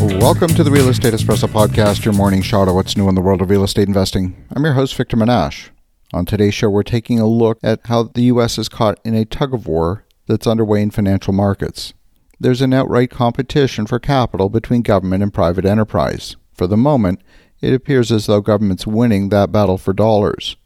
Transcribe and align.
Welcome 0.00 0.48
to 0.54 0.64
the 0.64 0.70
Real 0.70 0.88
Estate 0.88 1.12
Espresso 1.12 1.46
Podcast, 1.46 2.06
your 2.06 2.14
morning 2.14 2.40
shot 2.40 2.68
of 2.68 2.74
what's 2.74 2.96
new 2.96 3.06
in 3.10 3.14
the 3.14 3.20
world 3.20 3.42
of 3.42 3.50
real 3.50 3.62
estate 3.62 3.86
investing. 3.86 4.46
I'm 4.50 4.64
your 4.64 4.72
host, 4.72 4.94
Victor 4.94 5.18
Menasce. 5.18 5.68
On 6.14 6.24
today's 6.24 6.54
show, 6.54 6.70
we're 6.70 6.84
taking 6.84 7.20
a 7.20 7.26
look 7.26 7.58
at 7.62 7.80
how 7.84 8.04
the 8.04 8.22
U.S. 8.22 8.56
is 8.56 8.70
caught 8.70 8.98
in 9.04 9.14
a 9.14 9.26
tug 9.26 9.52
of 9.52 9.66
war 9.66 10.06
that's 10.26 10.46
underway 10.46 10.80
in 10.80 10.90
financial 10.90 11.34
markets. 11.34 11.92
There's 12.40 12.62
an 12.62 12.72
outright 12.72 13.10
competition 13.10 13.86
for 13.86 13.98
capital 13.98 14.48
between 14.48 14.80
government 14.80 15.22
and 15.22 15.34
private 15.34 15.66
enterprise. 15.66 16.34
For 16.54 16.66
the 16.66 16.78
moment, 16.78 17.20
it 17.60 17.74
appears 17.74 18.10
as 18.10 18.24
though 18.24 18.40
government's 18.40 18.86
winning 18.86 19.28
that 19.28 19.52
battle 19.52 19.76
for 19.76 19.92
dollars. 19.92 20.56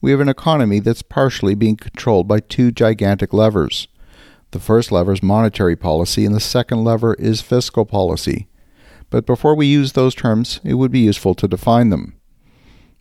We 0.00 0.10
have 0.10 0.18
an 0.18 0.28
economy 0.28 0.80
that's 0.80 1.02
partially 1.02 1.54
being 1.54 1.76
controlled 1.76 2.26
by 2.26 2.40
two 2.40 2.72
gigantic 2.72 3.32
levers. 3.32 3.86
The 4.50 4.58
first 4.58 4.90
lever 4.90 5.12
is 5.12 5.22
monetary 5.22 5.76
policy, 5.76 6.26
and 6.26 6.34
the 6.34 6.40
second 6.40 6.82
lever 6.82 7.14
is 7.14 7.40
fiscal 7.40 7.86
policy 7.86 8.48
but 9.10 9.26
before 9.26 9.54
we 9.54 9.66
use 9.66 9.92
those 9.92 10.14
terms, 10.14 10.60
it 10.64 10.74
would 10.74 10.90
be 10.90 11.00
useful 11.00 11.34
to 11.34 11.48
define 11.48 11.90
them. 11.90 12.14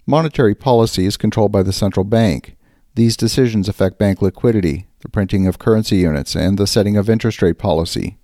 Monetary 0.06 0.56
policy 0.56 1.06
is 1.06 1.18
controlled 1.18 1.52
by 1.52 1.62
the 1.62 1.72
central 1.72 2.04
bank. 2.04 2.56
These 2.96 3.16
decisions 3.16 3.70
affect 3.70 4.00
bank 4.00 4.22
liquidity, 4.22 4.88
the 5.02 5.10
printing 5.10 5.46
of 5.48 5.60
currency 5.60 5.98
units, 5.98 6.36
and 6.36 6.58
the 6.58 6.68
setting 6.68 6.98
of 6.98 7.10
interest 7.10 7.42
rate 7.42 7.60
policy. 7.60 8.18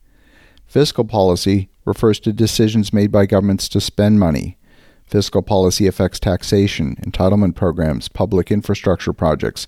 Fiscal 0.65 1.05
policy 1.05 1.69
refers 1.85 2.19
to 2.21 2.33
decisions 2.33 2.91
made 2.91 3.11
by 3.11 3.27
governments 3.27 3.69
to 3.69 3.79
spend 3.79 4.19
money. 4.19 4.57
Fiscal 5.05 5.43
policy 5.43 5.85
affects 5.85 6.19
taxation, 6.19 6.95
entitlement 6.95 7.55
programs, 7.55 8.09
public 8.09 8.51
infrastructure 8.51 9.13
projects, 9.13 9.67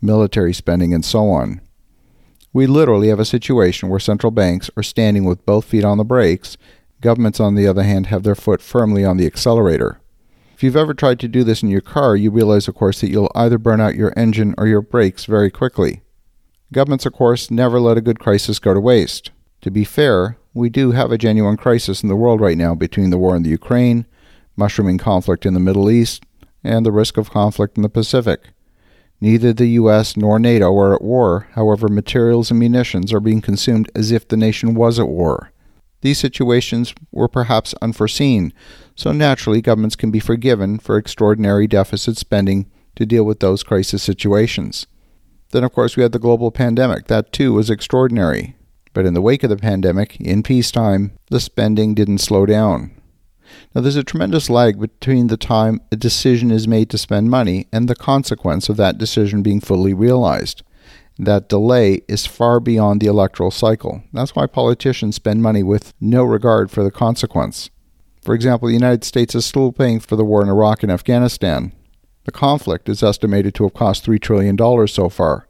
military 0.00 0.54
spending, 0.54 0.94
and 0.94 1.04
so 1.04 1.28
on. 1.28 1.60
We 2.54 2.66
literally 2.66 3.08
have 3.08 3.20
a 3.20 3.26
situation 3.26 3.90
where 3.90 4.00
central 4.00 4.30
banks 4.30 4.70
are 4.76 4.82
standing 4.82 5.24
with 5.24 5.44
both 5.44 5.66
feet 5.66 5.84
on 5.84 5.98
the 5.98 6.04
brakes 6.04 6.56
Governments, 7.00 7.38
on 7.38 7.54
the 7.54 7.66
other 7.66 7.84
hand, 7.84 8.06
have 8.06 8.24
their 8.24 8.34
foot 8.34 8.60
firmly 8.60 9.04
on 9.04 9.16
the 9.16 9.26
accelerator. 9.26 10.00
If 10.54 10.64
you've 10.64 10.76
ever 10.76 10.94
tried 10.94 11.20
to 11.20 11.28
do 11.28 11.44
this 11.44 11.62
in 11.62 11.68
your 11.68 11.80
car, 11.80 12.16
you 12.16 12.30
realize, 12.32 12.66
of 12.66 12.74
course, 12.74 13.00
that 13.00 13.10
you'll 13.10 13.30
either 13.34 13.58
burn 13.58 13.80
out 13.80 13.94
your 13.94 14.12
engine 14.16 14.54
or 14.58 14.66
your 14.66 14.82
brakes 14.82 15.24
very 15.24 15.50
quickly. 15.50 16.02
Governments, 16.72 17.06
of 17.06 17.12
course, 17.12 17.50
never 17.50 17.78
let 17.78 17.96
a 17.96 18.02
good 18.02 18.18
crisis 18.18 18.58
go 18.58 18.74
to 18.74 18.80
waste. 18.80 19.30
To 19.60 19.70
be 19.70 19.84
fair, 19.84 20.36
we 20.52 20.68
do 20.68 20.90
have 20.90 21.12
a 21.12 21.18
genuine 21.18 21.56
crisis 21.56 22.02
in 22.02 22.08
the 22.08 22.16
world 22.16 22.40
right 22.40 22.58
now 22.58 22.74
between 22.74 23.10
the 23.10 23.18
war 23.18 23.36
in 23.36 23.44
the 23.44 23.50
Ukraine, 23.50 24.04
mushrooming 24.56 24.98
conflict 24.98 25.46
in 25.46 25.54
the 25.54 25.60
Middle 25.60 25.88
East, 25.88 26.24
and 26.64 26.84
the 26.84 26.92
risk 26.92 27.16
of 27.16 27.30
conflict 27.30 27.76
in 27.76 27.82
the 27.82 27.88
Pacific. 27.88 28.48
Neither 29.20 29.52
the 29.52 29.68
US 29.82 30.16
nor 30.16 30.38
NATO 30.38 30.76
are 30.76 30.94
at 30.94 31.02
war, 31.02 31.48
however, 31.52 31.88
materials 31.88 32.50
and 32.50 32.58
munitions 32.58 33.12
are 33.12 33.20
being 33.20 33.40
consumed 33.40 33.90
as 33.94 34.10
if 34.10 34.26
the 34.26 34.36
nation 34.36 34.74
was 34.74 34.98
at 34.98 35.08
war. 35.08 35.52
These 36.00 36.18
situations 36.18 36.94
were 37.10 37.28
perhaps 37.28 37.74
unforeseen, 37.82 38.52
so 38.94 39.12
naturally 39.12 39.60
governments 39.60 39.96
can 39.96 40.10
be 40.10 40.20
forgiven 40.20 40.78
for 40.78 40.96
extraordinary 40.96 41.66
deficit 41.66 42.16
spending 42.16 42.70
to 42.96 43.06
deal 43.06 43.24
with 43.24 43.40
those 43.40 43.62
crisis 43.62 44.02
situations. 44.02 44.86
Then, 45.50 45.64
of 45.64 45.72
course, 45.72 45.96
we 45.96 46.02
had 46.02 46.12
the 46.12 46.18
global 46.18 46.50
pandemic. 46.50 47.06
That 47.06 47.32
too 47.32 47.52
was 47.52 47.70
extraordinary. 47.70 48.54
But 48.92 49.06
in 49.06 49.14
the 49.14 49.22
wake 49.22 49.42
of 49.42 49.50
the 49.50 49.56
pandemic, 49.56 50.20
in 50.20 50.42
peacetime, 50.42 51.12
the 51.30 51.40
spending 51.40 51.94
didn't 51.94 52.18
slow 52.18 52.46
down. 52.46 52.90
Now, 53.74 53.80
there's 53.80 53.96
a 53.96 54.04
tremendous 54.04 54.50
lag 54.50 54.78
between 54.78 55.28
the 55.28 55.36
time 55.36 55.80
a 55.90 55.96
decision 55.96 56.50
is 56.50 56.68
made 56.68 56.90
to 56.90 56.98
spend 56.98 57.30
money 57.30 57.66
and 57.72 57.88
the 57.88 57.96
consequence 57.96 58.68
of 58.68 58.76
that 58.76 58.98
decision 58.98 59.42
being 59.42 59.60
fully 59.60 59.94
realized 59.94 60.62
that 61.18 61.48
delay 61.48 62.02
is 62.06 62.26
far 62.26 62.60
beyond 62.60 63.00
the 63.00 63.06
electoral 63.06 63.50
cycle. 63.50 64.02
That's 64.12 64.36
why 64.36 64.46
politicians 64.46 65.16
spend 65.16 65.42
money 65.42 65.62
with 65.62 65.92
no 66.00 66.24
regard 66.24 66.70
for 66.70 66.84
the 66.84 66.90
consequence. 66.90 67.70
For 68.22 68.34
example, 68.34 68.68
the 68.68 68.74
United 68.74 69.04
States 69.04 69.34
is 69.34 69.44
still 69.44 69.72
paying 69.72 70.00
for 70.00 70.16
the 70.16 70.24
war 70.24 70.42
in 70.42 70.48
Iraq 70.48 70.82
and 70.82 70.92
Afghanistan. 70.92 71.72
The 72.24 72.32
conflict 72.32 72.88
is 72.88 73.02
estimated 73.02 73.54
to 73.54 73.64
have 73.64 73.74
cost 73.74 74.06
$3 74.06 74.20
trillion 74.20 74.56
so 74.86 75.08
far. 75.08 75.48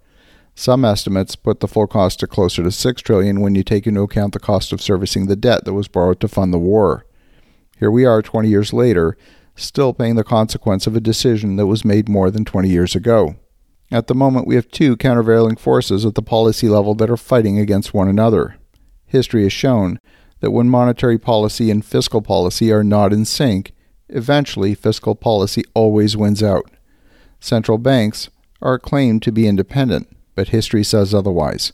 Some 0.54 0.84
estimates 0.84 1.36
put 1.36 1.60
the 1.60 1.68
full 1.68 1.86
cost 1.86 2.20
to 2.20 2.26
closer 2.26 2.62
to 2.62 2.72
6 2.72 3.02
trillion 3.02 3.40
when 3.40 3.54
you 3.54 3.62
take 3.62 3.86
into 3.86 4.02
account 4.02 4.32
the 4.32 4.40
cost 4.40 4.72
of 4.72 4.80
servicing 4.80 5.26
the 5.26 5.36
debt 5.36 5.64
that 5.64 5.72
was 5.72 5.88
borrowed 5.88 6.20
to 6.20 6.28
fund 6.28 6.52
the 6.52 6.58
war. 6.58 7.04
Here 7.78 7.90
we 7.90 8.04
are 8.04 8.22
20 8.22 8.48
years 8.48 8.72
later, 8.72 9.16
still 9.54 9.92
paying 9.92 10.16
the 10.16 10.24
consequence 10.24 10.86
of 10.86 10.96
a 10.96 11.00
decision 11.00 11.56
that 11.56 11.66
was 11.66 11.84
made 11.84 12.08
more 12.08 12.30
than 12.30 12.44
20 12.44 12.68
years 12.68 12.96
ago. 12.96 13.36
At 13.90 14.06
the 14.06 14.14
moment, 14.14 14.46
we 14.46 14.54
have 14.54 14.70
two 14.70 14.96
countervailing 14.96 15.56
forces 15.56 16.04
at 16.04 16.14
the 16.14 16.22
policy 16.22 16.68
level 16.68 16.94
that 16.96 17.10
are 17.10 17.16
fighting 17.16 17.58
against 17.58 17.94
one 17.94 18.08
another. 18.08 18.56
History 19.06 19.44
has 19.44 19.52
shown 19.52 19.98
that 20.40 20.50
when 20.50 20.68
monetary 20.68 21.18
policy 21.18 21.70
and 21.70 21.84
fiscal 21.84 22.20
policy 22.20 22.70
are 22.70 22.84
not 22.84 23.12
in 23.12 23.24
sync, 23.24 23.72
eventually 24.08 24.74
fiscal 24.74 25.14
policy 25.14 25.64
always 25.74 26.16
wins 26.16 26.42
out. 26.42 26.70
Central 27.40 27.78
banks 27.78 28.28
are 28.60 28.78
claimed 28.78 29.22
to 29.22 29.32
be 29.32 29.46
independent, 29.46 30.14
but 30.34 30.48
history 30.48 30.84
says 30.84 31.14
otherwise. 31.14 31.72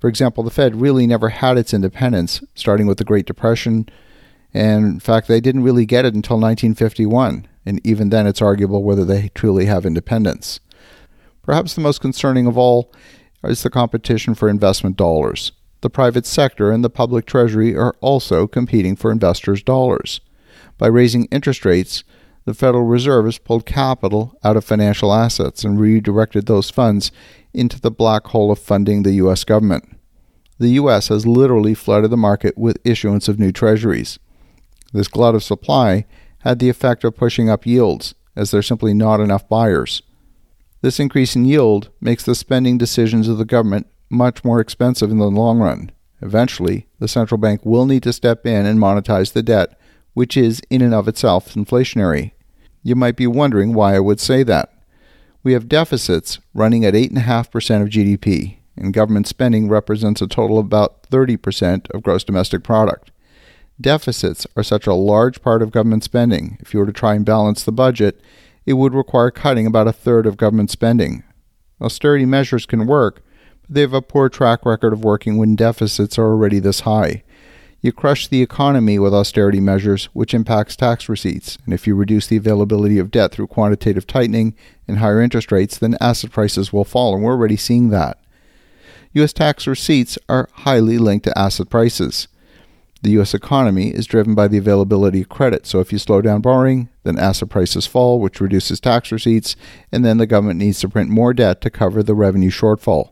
For 0.00 0.08
example, 0.08 0.42
the 0.42 0.50
Fed 0.50 0.80
really 0.80 1.06
never 1.06 1.28
had 1.28 1.56
its 1.56 1.72
independence, 1.72 2.42
starting 2.54 2.86
with 2.86 2.98
the 2.98 3.04
Great 3.04 3.26
Depression, 3.26 3.88
and 4.52 4.84
in 4.84 5.00
fact, 5.00 5.28
they 5.28 5.40
didn't 5.40 5.62
really 5.62 5.86
get 5.86 6.04
it 6.04 6.14
until 6.14 6.36
1951, 6.36 7.46
and 7.64 7.80
even 7.86 8.10
then 8.10 8.26
it's 8.26 8.42
arguable 8.42 8.82
whether 8.82 9.04
they 9.04 9.30
truly 9.34 9.66
have 9.66 9.86
independence. 9.86 10.60
Perhaps 11.44 11.74
the 11.74 11.80
most 11.80 12.00
concerning 12.00 12.46
of 12.46 12.56
all 12.56 12.92
is 13.42 13.62
the 13.62 13.70
competition 13.70 14.34
for 14.34 14.48
investment 14.48 14.96
dollars. 14.96 15.52
The 15.82 15.90
private 15.90 16.24
sector 16.24 16.70
and 16.70 16.82
the 16.82 16.90
public 16.90 17.26
treasury 17.26 17.76
are 17.76 17.94
also 18.00 18.46
competing 18.46 18.96
for 18.96 19.12
investors' 19.12 19.62
dollars. 19.62 20.20
By 20.78 20.86
raising 20.86 21.26
interest 21.26 21.64
rates, 21.64 22.02
the 22.46 22.54
Federal 22.54 22.84
Reserve 22.84 23.26
has 23.26 23.38
pulled 23.38 23.66
capital 23.66 24.38
out 24.42 24.56
of 24.56 24.64
financial 24.64 25.12
assets 25.12 25.64
and 25.64 25.78
redirected 25.78 26.46
those 26.46 26.70
funds 26.70 27.12
into 27.52 27.80
the 27.80 27.90
black 27.90 28.26
hole 28.28 28.50
of 28.50 28.58
funding 28.58 29.02
the 29.02 29.12
U.S. 29.12 29.44
government. 29.44 29.98
The 30.58 30.70
U.S. 30.70 31.08
has 31.08 31.26
literally 31.26 31.74
flooded 31.74 32.10
the 32.10 32.16
market 32.16 32.56
with 32.56 32.78
issuance 32.84 33.28
of 33.28 33.38
new 33.38 33.52
treasuries. 33.52 34.18
This 34.92 35.08
glut 35.08 35.34
of 35.34 35.42
supply 35.42 36.06
had 36.40 36.58
the 36.58 36.68
effect 36.68 37.04
of 37.04 37.16
pushing 37.16 37.50
up 37.50 37.66
yields, 37.66 38.14
as 38.36 38.50
there 38.50 38.60
are 38.60 38.62
simply 38.62 38.94
not 38.94 39.20
enough 39.20 39.48
buyers. 39.48 40.02
This 40.84 41.00
increase 41.00 41.34
in 41.34 41.46
yield 41.46 41.88
makes 41.98 42.24
the 42.24 42.34
spending 42.34 42.76
decisions 42.76 43.26
of 43.26 43.38
the 43.38 43.46
government 43.46 43.86
much 44.10 44.44
more 44.44 44.60
expensive 44.60 45.10
in 45.10 45.16
the 45.16 45.30
long 45.30 45.58
run. 45.58 45.90
Eventually, 46.20 46.88
the 46.98 47.08
central 47.08 47.38
bank 47.38 47.64
will 47.64 47.86
need 47.86 48.02
to 48.02 48.12
step 48.12 48.44
in 48.44 48.66
and 48.66 48.78
monetize 48.78 49.32
the 49.32 49.42
debt, 49.42 49.80
which 50.12 50.36
is 50.36 50.60
in 50.68 50.82
and 50.82 50.92
of 50.92 51.08
itself 51.08 51.54
inflationary. 51.54 52.32
You 52.82 52.96
might 52.96 53.16
be 53.16 53.26
wondering 53.26 53.72
why 53.72 53.96
I 53.96 54.00
would 54.00 54.20
say 54.20 54.42
that. 54.42 54.74
We 55.42 55.54
have 55.54 55.70
deficits 55.70 56.38
running 56.52 56.84
at 56.84 56.92
8.5% 56.92 57.80
of 57.80 57.88
GDP, 57.88 58.58
and 58.76 58.92
government 58.92 59.26
spending 59.26 59.70
represents 59.70 60.20
a 60.20 60.26
total 60.26 60.58
of 60.58 60.66
about 60.66 61.04
30% 61.04 61.90
of 61.92 62.02
gross 62.02 62.24
domestic 62.24 62.62
product. 62.62 63.10
Deficits 63.80 64.46
are 64.54 64.62
such 64.62 64.86
a 64.86 64.92
large 64.92 65.40
part 65.40 65.62
of 65.62 65.72
government 65.72 66.04
spending. 66.04 66.58
If 66.60 66.74
you 66.74 66.80
were 66.80 66.86
to 66.86 66.92
try 66.92 67.14
and 67.14 67.24
balance 67.24 67.64
the 67.64 67.72
budget, 67.72 68.20
it 68.66 68.74
would 68.74 68.94
require 68.94 69.30
cutting 69.30 69.66
about 69.66 69.88
a 69.88 69.92
third 69.92 70.26
of 70.26 70.36
government 70.36 70.70
spending. 70.70 71.22
Austerity 71.80 72.24
measures 72.24 72.66
can 72.66 72.86
work, 72.86 73.22
but 73.62 73.74
they 73.74 73.80
have 73.80 73.92
a 73.92 74.02
poor 74.02 74.28
track 74.28 74.64
record 74.64 74.92
of 74.92 75.04
working 75.04 75.36
when 75.36 75.56
deficits 75.56 76.18
are 76.18 76.26
already 76.26 76.58
this 76.58 76.80
high. 76.80 77.22
You 77.80 77.92
crush 77.92 78.28
the 78.28 78.40
economy 78.40 78.98
with 78.98 79.12
austerity 79.12 79.60
measures, 79.60 80.06
which 80.14 80.32
impacts 80.32 80.74
tax 80.74 81.06
receipts, 81.06 81.58
and 81.66 81.74
if 81.74 81.86
you 81.86 81.94
reduce 81.94 82.26
the 82.26 82.38
availability 82.38 82.98
of 82.98 83.10
debt 83.10 83.32
through 83.32 83.48
quantitative 83.48 84.06
tightening 84.06 84.54
and 84.88 84.98
higher 84.98 85.20
interest 85.20 85.52
rates, 85.52 85.76
then 85.76 85.98
asset 86.00 86.30
prices 86.30 86.72
will 86.72 86.84
fall, 86.84 87.14
and 87.14 87.22
we're 87.22 87.32
already 87.32 87.58
seeing 87.58 87.90
that. 87.90 88.18
U.S. 89.12 89.34
tax 89.34 89.66
receipts 89.66 90.18
are 90.30 90.48
highly 90.52 90.96
linked 90.96 91.24
to 91.24 91.38
asset 91.38 91.68
prices. 91.68 92.26
The 93.04 93.10
U.S. 93.10 93.34
economy 93.34 93.88
is 93.88 94.06
driven 94.06 94.34
by 94.34 94.48
the 94.48 94.56
availability 94.56 95.20
of 95.20 95.28
credit. 95.28 95.66
So 95.66 95.78
if 95.78 95.92
you 95.92 95.98
slow 95.98 96.22
down 96.22 96.40
borrowing, 96.40 96.88
then 97.02 97.18
asset 97.18 97.50
prices 97.50 97.86
fall, 97.86 98.18
which 98.18 98.40
reduces 98.40 98.80
tax 98.80 99.12
receipts, 99.12 99.56
and 99.92 100.06
then 100.06 100.16
the 100.16 100.26
government 100.26 100.58
needs 100.58 100.80
to 100.80 100.88
print 100.88 101.10
more 101.10 101.34
debt 101.34 101.60
to 101.60 101.70
cover 101.70 102.02
the 102.02 102.14
revenue 102.14 102.48
shortfall. 102.48 103.10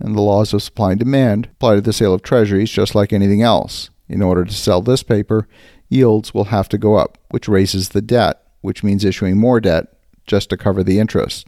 And 0.00 0.16
the 0.16 0.20
laws 0.20 0.52
of 0.52 0.60
supply 0.60 0.90
and 0.90 0.98
demand 0.98 1.46
apply 1.52 1.76
to 1.76 1.80
the 1.80 1.92
sale 1.92 2.12
of 2.12 2.22
treasuries 2.22 2.72
just 2.72 2.96
like 2.96 3.12
anything 3.12 3.42
else. 3.42 3.90
In 4.08 4.22
order 4.22 4.44
to 4.44 4.52
sell 4.52 4.82
this 4.82 5.04
paper, 5.04 5.46
yields 5.88 6.34
will 6.34 6.46
have 6.46 6.68
to 6.70 6.76
go 6.76 6.96
up, 6.96 7.16
which 7.30 7.46
raises 7.46 7.90
the 7.90 8.02
debt, 8.02 8.42
which 8.60 8.82
means 8.82 9.04
issuing 9.04 9.38
more 9.38 9.60
debt 9.60 9.86
just 10.26 10.50
to 10.50 10.56
cover 10.56 10.82
the 10.82 10.98
interest. 10.98 11.46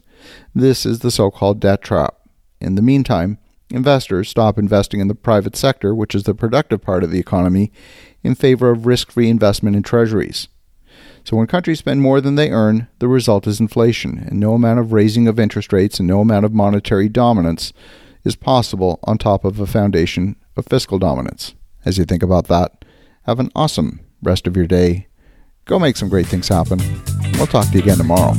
This 0.53 0.85
is 0.85 0.99
the 0.99 1.11
so 1.11 1.29
called 1.29 1.59
debt 1.59 1.81
trap. 1.81 2.15
In 2.61 2.75
the 2.75 2.81
meantime, 2.81 3.37
Investors 3.69 4.29
stop 4.29 4.57
investing 4.57 4.99
in 4.99 5.07
the 5.07 5.15
private 5.15 5.55
sector, 5.55 5.95
which 5.95 6.13
is 6.13 6.23
the 6.23 6.35
productive 6.35 6.81
part 6.81 7.03
of 7.03 7.11
the 7.11 7.19
economy, 7.19 7.71
in 8.23 8.35
favor 8.35 8.69
of 8.69 8.85
risk 8.85 9.11
free 9.11 9.29
investment 9.29 9.75
in 9.75 9.83
treasuries. 9.83 10.47
So 11.23 11.37
when 11.37 11.47
countries 11.47 11.79
spend 11.79 12.01
more 12.01 12.21
than 12.21 12.35
they 12.35 12.51
earn, 12.51 12.87
the 12.99 13.07
result 13.07 13.47
is 13.47 13.59
inflation, 13.59 14.19
and 14.27 14.39
no 14.39 14.53
amount 14.53 14.79
of 14.79 14.93
raising 14.93 15.27
of 15.27 15.39
interest 15.39 15.73
rates 15.73 15.99
and 15.99 16.07
no 16.07 16.21
amount 16.21 16.45
of 16.45 16.53
monetary 16.53 17.09
dominance 17.09 17.73
is 18.23 18.35
possible 18.35 18.99
on 19.03 19.17
top 19.17 19.43
of 19.43 19.59
a 19.59 19.65
foundation 19.65 20.35
of 20.55 20.67
fiscal 20.67 20.99
dominance. 20.99 21.55
As 21.83 21.97
you 21.97 22.05
think 22.05 22.21
about 22.21 22.47
that, 22.47 22.85
have 23.23 23.39
an 23.39 23.51
awesome 23.55 24.01
rest 24.21 24.45
of 24.45 24.55
your 24.55 24.67
day. 24.67 25.07
Go 25.65 25.79
make 25.79 25.97
some 25.97 26.09
great 26.09 26.27
things 26.27 26.47
happen. 26.47 26.79
We'll 27.33 27.47
talk 27.47 27.67
to 27.67 27.73
you 27.73 27.79
again 27.79 27.97
tomorrow. 27.97 28.33